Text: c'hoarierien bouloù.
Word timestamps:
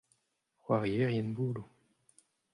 c'hoarierien 0.61 1.27
bouloù. 1.35 1.63